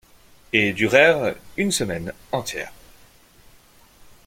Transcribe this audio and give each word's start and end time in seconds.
et 0.51 0.73
durèrent 0.73 1.35
une 1.57 1.69
semaine 1.71 2.11
entière. 2.31 2.73